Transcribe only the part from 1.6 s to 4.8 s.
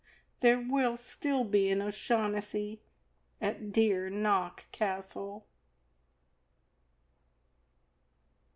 an O'Shaughnessy at dear Knock